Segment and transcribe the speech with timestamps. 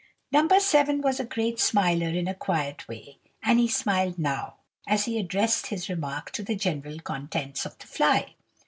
[0.31, 0.47] No.
[0.47, 4.55] 7 was a great smiler in a quiet way, and he smiled now,
[4.87, 8.33] as he addressed his remark to the general contents of the fly.